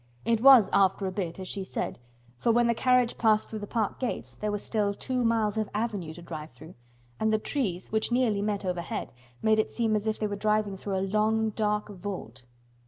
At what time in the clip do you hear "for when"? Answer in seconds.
2.39-2.65